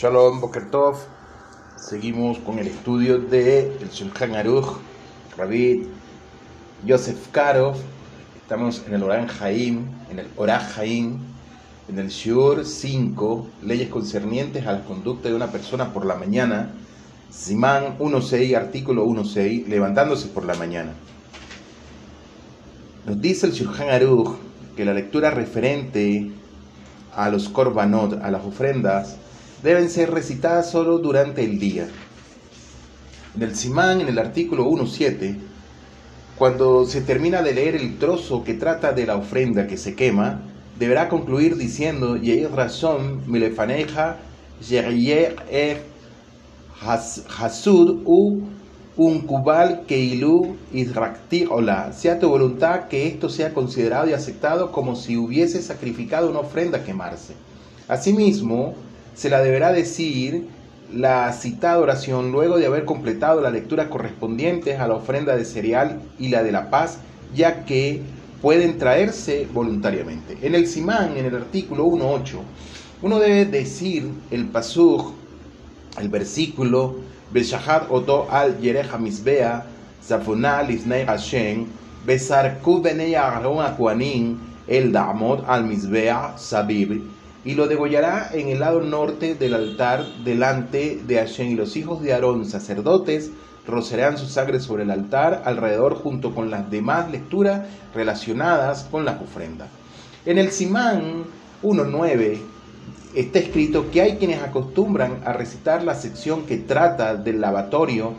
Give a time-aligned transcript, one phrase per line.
[0.00, 0.96] Shalom, Boker Tov.
[1.74, 4.76] Seguimos con el estudio de el Shulchan Aruch,
[5.36, 5.88] Rabbi
[6.86, 7.74] Yosef Karov.
[8.40, 11.18] Estamos en el Oran Haim, en el Orah Haim,
[11.88, 16.70] en el Shiur 5, leyes concernientes a la conducta de una persona por la mañana.
[17.28, 20.92] Simán 1.6, artículo 1.6, levantándose por la mañana.
[23.04, 24.36] Nos dice el Shulchan Aruch
[24.76, 26.30] que la lectura referente
[27.16, 29.16] a los korbanot, a las ofrendas,
[29.62, 31.88] deben ser recitadas solo durante el día.
[33.34, 35.36] En el Simán, en el artículo 1.7,
[36.36, 40.40] cuando se termina de leer el trozo que trata de la ofrenda que se quema,
[40.78, 44.18] deberá concluir diciendo, Yeir razón milefaneja,
[47.38, 48.42] hasud u
[48.96, 51.92] un kubal keilu israkti ola.
[51.92, 56.78] Sea tu voluntad que esto sea considerado y aceptado como si hubiese sacrificado una ofrenda
[56.78, 57.34] a quemarse.
[57.86, 58.74] Asimismo,
[59.18, 60.46] se la deberá decir
[60.94, 66.00] la citada oración luego de haber completado la lectura correspondiente a la ofrenda de cereal
[66.20, 66.98] y la de la paz,
[67.34, 68.00] ya que
[68.40, 70.38] pueden traerse voluntariamente.
[70.40, 72.36] En el Simán, en el artículo 1.8,
[73.02, 75.12] uno debe decir el pasuk,
[76.00, 76.98] el versículo
[77.32, 79.66] Beshahat oto al yereja misbea,
[80.00, 81.66] zafonal lifnei Hashem,
[82.06, 87.02] besarku benei Aaron akuanin, el damot al misbea sabib,
[87.44, 92.02] y lo degollará en el lado norte del altar delante de Hashem, y los hijos
[92.02, 93.30] de Aarón, sacerdotes,
[93.66, 99.20] rocerán su sangre sobre el altar alrededor junto con las demás lecturas relacionadas con las
[99.20, 99.68] ofrendas.
[100.24, 101.24] En el Simán
[101.62, 102.38] 1.9
[103.14, 108.14] está escrito que hay quienes acostumbran a recitar la sección que trata del lavatorio,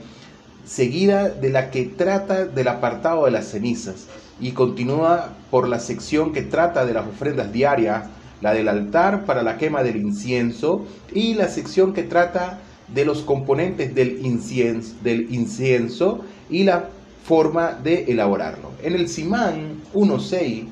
[0.66, 4.08] seguida de la que trata del apartado de las cenizas,
[4.40, 8.06] y continúa por la sección que trata de las ofrendas diarias,
[8.42, 13.22] la del altar para la quema del incienso, y la sección que trata de los
[13.22, 16.90] componentes del incienso, del incienso y la
[17.24, 18.72] forma de elaborarlo.
[18.82, 20.66] En el Simán 1.6,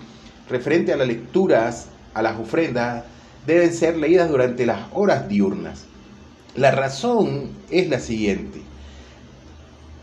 [0.50, 3.04] referente a las lecturas, a las ofrendas,
[3.46, 5.86] deben ser leídas durante las horas diurnas.
[6.56, 8.62] La razón es la siguiente.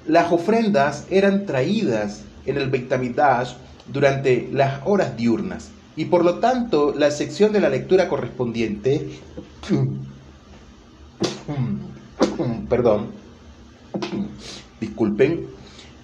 [0.06, 3.54] Las ofrendas eran traídas en el Bektamidash
[3.92, 9.10] durante las horas diurnas y por lo tanto la sección de la lectura correspondiente
[12.68, 13.08] perdón
[14.80, 15.46] disculpen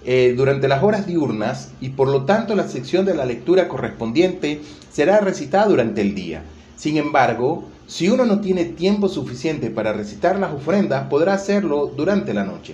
[0.03, 4.61] eh, durante las horas diurnas y por lo tanto la sección de la lectura correspondiente
[4.91, 6.43] será recitada durante el día
[6.81, 12.33] sin embargo, si uno no tiene tiempo suficiente para recitar las ofrendas, podrá hacerlo durante
[12.33, 12.73] la noche.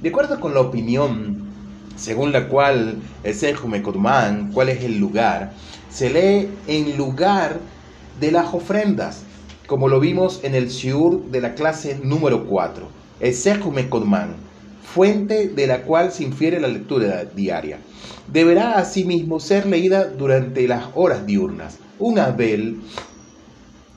[0.00, 1.38] De acuerdo con la opinión
[1.96, 5.54] según la cual el Sejume cuál es el lugar,
[5.90, 7.60] se lee en lugar
[8.20, 9.22] de las ofrendas,
[9.66, 12.88] como lo vimos en el Shiur de la clase número 4.
[13.20, 13.88] El Sejume
[14.82, 17.78] fuente de la cual se infiere la lectura diaria.
[18.32, 21.78] Deberá asimismo ser leída durante las horas diurnas.
[21.98, 22.78] Un Abel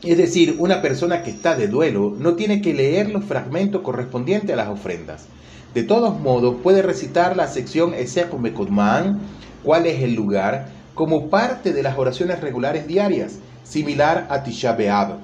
[0.03, 4.51] es decir, una persona que está de duelo no tiene que leer los fragmentos correspondientes
[4.51, 5.27] a las ofrendas.
[5.75, 9.19] De todos modos, puede recitar la sección Esekumekudman,
[9.63, 15.17] cuál es el lugar, como parte de las oraciones regulares diarias, similar a Tisha B'Av,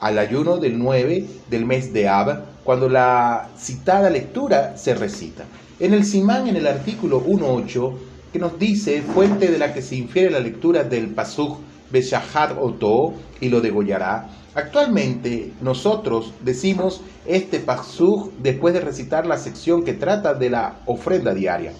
[0.00, 5.44] al ayuno del 9 del mes de Ab, cuando la citada lectura se recita.
[5.80, 7.94] En el Simán, en el artículo 1.8,
[8.32, 11.58] que nos dice, fuente de la que se infiere la lectura del Pasuk
[11.90, 14.28] Beshahat Oto y lo degollará.
[14.54, 21.32] Actualmente nosotros decimos este pasuk después de recitar la sección que trata de la ofrenda
[21.32, 21.72] diaria.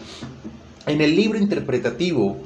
[0.87, 2.37] En el libro interpretativo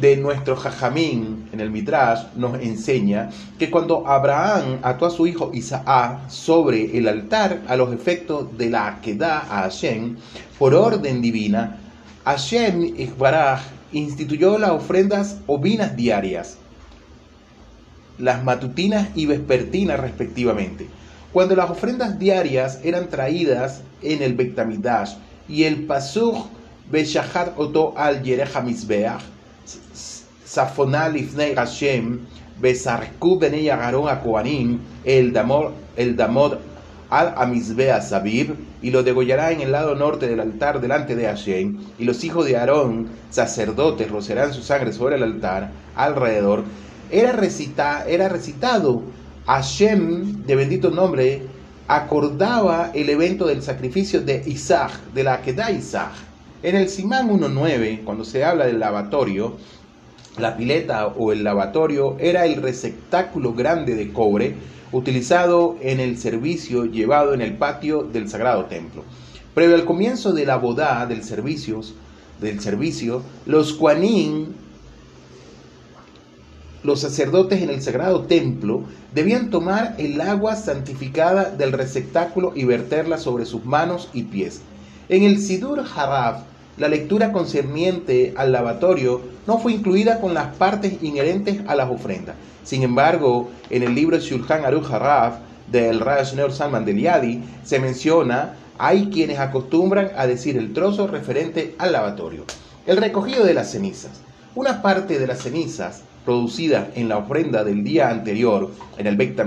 [0.00, 5.50] de nuestro Jajamín en el Midrash nos enseña que cuando Abraham ató a su hijo
[5.54, 10.16] Isaac sobre el altar a los efectos de la Akedah a Hashem,
[10.58, 11.78] por orden divina,
[12.24, 13.60] Hashem Ichbaraj
[13.92, 16.58] instituyó las ofrendas ovinas diarias
[18.18, 20.88] las matutinas y vespertinas respectivamente.
[21.32, 25.14] Cuando las ofrendas diarias eran traídas en el Bektamidash
[25.48, 26.46] y el Pasuk
[26.90, 29.20] Beshahat Oto al Yereja Mizbeach,
[30.44, 32.20] Safonal Ifnei Hashem,
[32.60, 34.20] Besarku Benei Agaron a
[35.04, 36.58] el Damor, el Damor
[37.10, 41.78] al Amizbea Sabib, y lo degollará en el lado norte del altar delante de Hashem,
[41.98, 46.64] y los hijos de Aarón, sacerdotes, rocerán su sangre sobre el altar alrededor
[47.10, 49.02] era, recita, era recitado.
[49.46, 51.42] Hashem, de bendito nombre,
[51.86, 56.12] acordaba el evento del sacrificio de Isaac, de la que da Isaac.
[56.66, 59.54] En el Simán 1.9, cuando se habla del lavatorio,
[60.36, 64.56] la pileta o el lavatorio era el receptáculo grande de cobre
[64.90, 69.04] utilizado en el servicio llevado en el patio del Sagrado Templo.
[69.54, 71.82] Previo al comienzo de la boda del servicio,
[72.40, 74.52] del servicio los Kuanin,
[76.82, 78.82] los sacerdotes en el Sagrado Templo,
[79.14, 84.62] debían tomar el agua santificada del receptáculo y verterla sobre sus manos y pies.
[85.08, 86.42] En el Sidur Haraf,
[86.76, 92.36] la lectura concerniente al lavatorio no fue incluida con las partes inherentes a las ofrendas.
[92.64, 94.90] Sin embargo, en el libro Shulchan Aruch
[95.70, 101.74] del Raj Salman del Yadi se menciona hay quienes acostumbran a decir el trozo referente
[101.78, 102.44] al lavatorio.
[102.86, 104.20] El recogido de las cenizas.
[104.54, 109.38] Una parte de las cenizas producidas en la ofrenda del día anterior en el Beit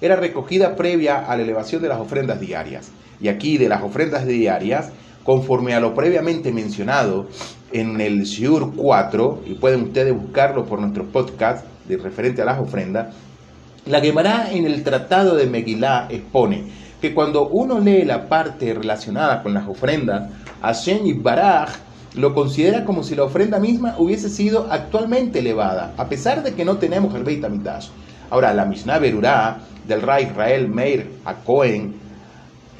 [0.00, 2.90] era recogida previa a la elevación de las ofrendas diarias.
[3.20, 4.90] Y aquí de las ofrendas diarias,
[5.24, 7.26] conforme a lo previamente mencionado
[7.72, 12.60] en el Shiur 4, y pueden ustedes buscarlo por nuestro podcast de referente a las
[12.60, 13.14] ofrendas,
[13.86, 16.64] la Gemara en el Tratado de Megilá expone
[17.00, 20.30] que cuando uno lee la parte relacionada con las ofrendas,
[20.62, 21.70] Hashem y Baraj
[22.14, 26.64] lo considera como si la ofrenda misma hubiese sido actualmente elevada, a pesar de que
[26.64, 27.88] no tenemos el Beit HaMikdash.
[28.30, 31.94] Ahora, la Mishnah Berurá del Rey Israel Meir a Cohen,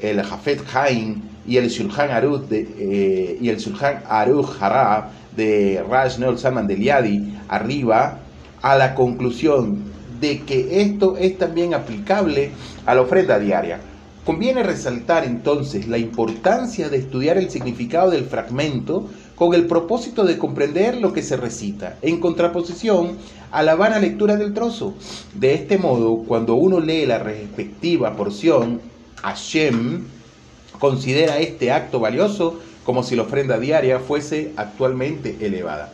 [0.01, 3.57] el Jafet Haim y el Shulchan Aruch de, eh, y el
[5.35, 8.19] de Raj Neol Salman del Yadi arriba
[8.61, 9.77] a la conclusión
[10.19, 12.51] de que esto es también aplicable
[12.85, 13.79] a la ofrenda diaria.
[14.25, 20.39] Conviene resaltar entonces la importancia de estudiar el significado del fragmento con el propósito de
[20.39, 23.17] comprender lo que se recita, en contraposición
[23.51, 24.95] a la vana lectura del trozo.
[25.35, 28.81] De este modo, cuando uno lee la respectiva porción,
[29.21, 30.14] Hashem
[30.79, 35.91] considera este acto valioso como si la ofrenda diaria fuese actualmente elevada.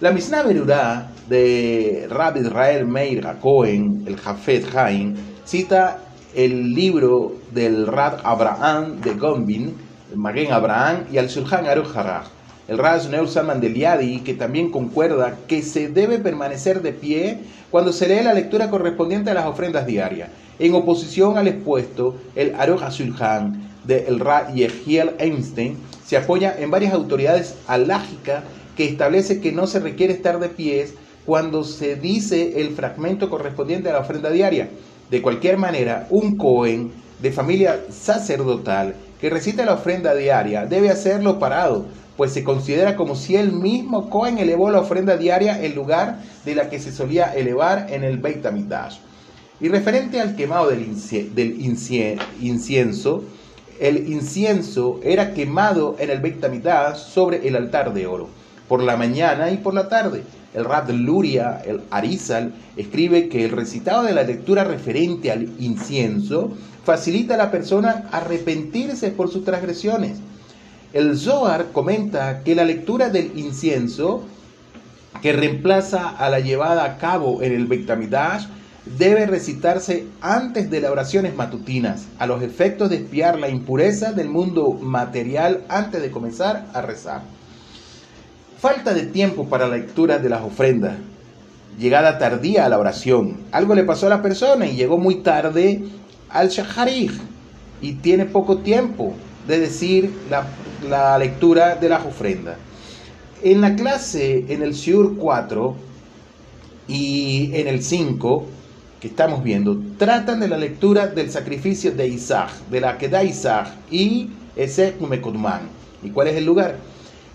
[0.00, 5.98] La Mishnah Berurá de Rabbi Israel Meir Cohen, el Jafet Haim, cita
[6.34, 9.74] el libro del Rad Abraham de Gombin,
[10.12, 11.94] el Magen Abraham y al Shulchan Aruch
[12.68, 17.38] el Raj Neur Salman del Yadi, que también concuerda que se debe permanecer de pie
[17.70, 20.28] cuando se lee la lectura correspondiente a las ofrendas diarias.
[20.58, 26.70] En oposición al expuesto, el Aruch Shulchan de el Ra Yehiel Einstein se apoya en
[26.70, 28.44] varias autoridades alágicas
[28.76, 30.86] que establece que no se requiere estar de pie
[31.26, 34.68] cuando se dice el fragmento correspondiente a la ofrenda diaria.
[35.10, 41.38] De cualquier manera, un Cohen de familia sacerdotal que recita la ofrenda diaria debe hacerlo
[41.38, 41.86] parado,
[42.16, 46.54] pues se considera como si el mismo Cohen elevó la ofrenda diaria en lugar de
[46.54, 48.98] la que se solía elevar en el Beit HaMikdash.
[49.60, 50.86] Y referente al quemado del,
[52.40, 53.24] incienso,
[53.80, 56.44] el incienso era quemado en el Beit
[56.96, 58.28] sobre el altar de oro,
[58.68, 60.22] por la mañana y por la tarde
[60.54, 66.52] el Rab Luria, el Arizal, escribe que el recitado de la lectura referente al incienso
[66.84, 70.18] facilita a la persona arrepentirse por sus transgresiones.
[70.94, 74.24] El Zohar comenta que la lectura del incienso,
[75.20, 78.46] que reemplaza a la llevada a cabo en el Bektamidash,
[78.96, 84.28] debe recitarse antes de las oraciones matutinas, a los efectos de espiar la impureza del
[84.28, 87.22] mundo material antes de comenzar a rezar.
[88.58, 90.96] Falta de tiempo para la lectura de las ofrendas.
[91.78, 93.36] Llegada tardía a la oración.
[93.52, 95.84] Algo le pasó a la persona y llegó muy tarde
[96.28, 97.12] al shaharij
[97.80, 99.14] y tiene poco tiempo
[99.46, 102.56] de decir la, lectura de las ofrendas.
[103.42, 105.76] En la clase, en el Siur 4
[106.88, 108.46] y en el 5,
[109.00, 113.22] que estamos viendo, tratan de la lectura del sacrificio de Isaac, de la que da
[113.22, 115.68] Isaac y ese Mekodman.
[116.02, 116.76] ¿Y cuál es el lugar?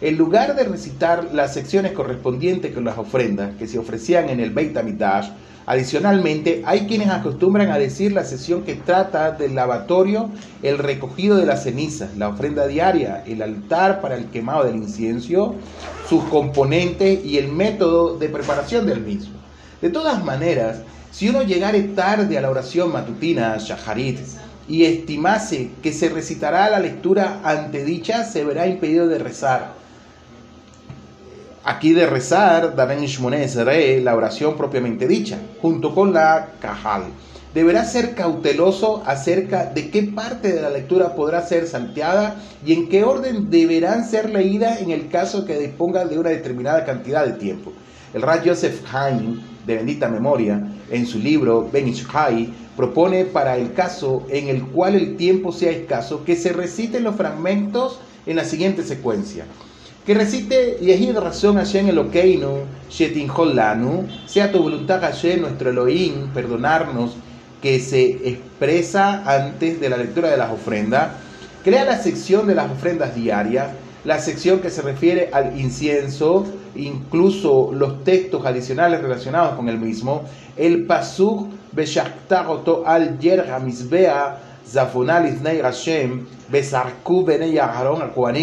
[0.01, 4.50] En lugar de recitar las secciones correspondientes con las ofrendas que se ofrecían en el
[4.50, 5.29] Beit HaMikdash,
[5.65, 10.29] adicionalmente hay quienes acostumbran a decir la sesión que trata del lavatorio,
[10.62, 15.55] el recogido de las cenizas, la ofrenda diaria, el altar para el quemado del incienso,
[16.10, 19.36] sus componentes y el método de preparación del mismo.
[19.82, 20.82] De todas maneras,
[21.13, 24.20] si uno llegare tarde a la oración matutina, Shaharit,
[24.67, 29.84] y estimase que se recitará la lectura antedicha, se verá impedido de rezar
[31.63, 33.48] aquí de rezar, Daven Shmoné
[34.01, 37.03] la oración propiamente dicha, junto con la Cajal.
[37.53, 42.89] Deberá ser cauteloso acerca de qué parte de la lectura podrá ser salteada y en
[42.89, 47.34] qué orden deberán ser leídas en el caso que disponga de una determinada cantidad de
[47.34, 47.72] tiempo.
[48.13, 53.74] El Raj Joseph Haim, de bendita memoria, en su libro Ben Ishai, propone para el
[53.74, 58.46] caso en el cual el tiempo sea escaso que se reciten los fragmentos en la
[58.46, 59.46] siguiente secuencia
[60.05, 67.15] que recite Yehid razón Hashem Elokeinu, Shetin Holanu, sea tu voluntad Hashem nuestro Elohim, perdonarnos,
[67.62, 71.13] que se expresa antes de la lectura de las ofrendas.
[71.63, 73.70] Crea la sección de las ofrendas diarias,
[74.03, 80.24] la sección que se refiere al incienso, incluso los textos adicionales relacionados con el mismo,
[80.58, 84.38] el pasuk beshaktaroto al yerga misbea
[84.68, 88.01] zafonal isnei Hashem besarku benei Aharon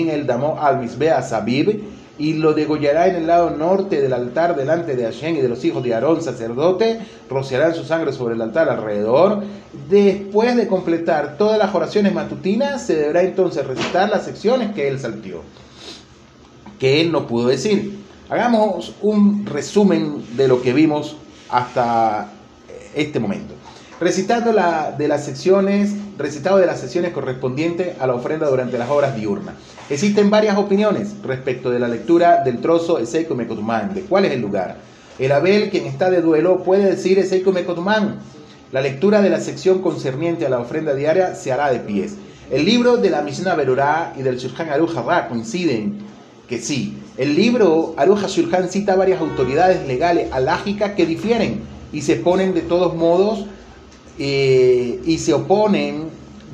[0.08, 1.82] el damo al misbea sabib
[2.20, 5.64] y lo degollará en el lado norte del altar delante de Hashem y de los
[5.64, 9.42] hijos de Aarón, sacerdote, rociarán su sangre sobre el altar alrededor.
[9.88, 15.00] Después de completar todas las oraciones matutinas, se deberá entonces recitar las secciones que él
[15.00, 15.40] saltió,
[16.78, 17.98] que él no pudo decir.
[18.30, 21.16] Hagamos un resumen de lo que vimos
[21.48, 22.28] hasta
[22.94, 23.54] este momento.
[24.00, 28.88] Recitando la, de las secciones, recitado de las sesiones correspondientes a la ofrenda durante las
[28.88, 29.56] horas diurnas.
[29.90, 34.40] Existen varias opiniones respecto de la lectura del trozo Eseiko Mekotumán, de cuál es el
[34.40, 34.76] lugar.
[35.18, 38.20] El Abel, quien está de duelo, puede decir Eseiko Mekotumán.
[38.70, 42.14] La lectura de la sección concerniente a la ofrenda diaria se hará de pies.
[42.48, 44.94] El libro de la Mishnah Berurá y del Shulchan Aruch
[45.28, 45.98] coinciden
[46.48, 46.96] que sí.
[47.20, 51.60] El libro Aruch Shulchan cita varias autoridades legales alágicas que difieren
[51.92, 53.44] y se ponen de todos modos
[54.18, 56.04] eh, y se oponen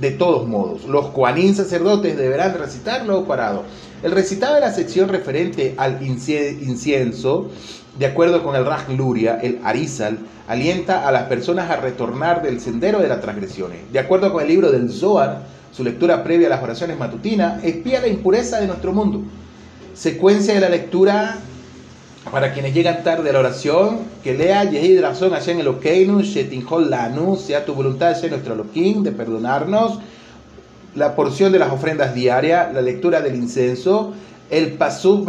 [0.00, 0.84] de todos modos.
[0.86, 3.62] Los cuanín sacerdotes deberán recitarlo parado.
[4.02, 7.48] El recitado de la sección referente al incienso,
[7.96, 10.18] de acuerdo con el Raj Luria, el Arizal,
[10.48, 13.92] alienta a las personas a retornar del sendero de las transgresiones.
[13.92, 18.00] De acuerdo con el libro del Zohar, su lectura previa a las oraciones matutinas espía
[18.00, 19.22] la impureza de nuestro mundo.
[19.96, 21.38] Secuencia de la lectura
[22.30, 27.36] para quienes llegan tarde a la oración, que lea Yehid Razón Hashem Elokeinu, Shetinhol Lanu,
[27.36, 29.98] sea tu voluntad, sea nuestro Elohim, de perdonarnos,
[30.94, 34.12] la porción de las ofrendas diarias, la lectura del incenso,
[34.50, 35.26] el Pasuk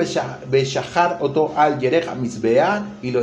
[0.49, 3.21] Beshahar Oto al Yerech Misbea, y lo,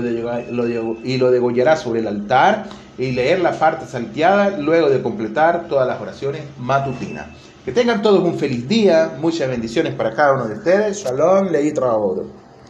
[1.05, 2.65] y lo degollará sobre el altar,
[2.97, 7.44] y leer la parte salteada luego de completar todas las oraciones matutinas.
[7.65, 10.99] Que tengan todos un feliz día, muchas bendiciones para cada uno de ustedes.
[10.99, 12.44] Shalom, Leit Raodo.